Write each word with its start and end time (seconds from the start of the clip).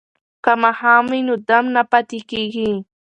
که 0.43 0.51
ماښام 0.61 1.03
وي 1.11 1.21
نو 1.27 1.35
دم 1.49 1.65
نه 1.75 1.83
پاتې 1.91 2.19
کیږي. 2.29 2.71